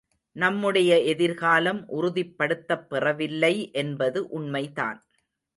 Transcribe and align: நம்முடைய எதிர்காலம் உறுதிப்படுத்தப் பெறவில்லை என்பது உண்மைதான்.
நம்முடைய 0.35 0.91
எதிர்காலம் 1.05 1.81
உறுதிப்படுத்தப் 1.91 2.87
பெறவில்லை 2.89 3.53
என்பது 3.75 4.29
உண்மைதான். 4.31 4.99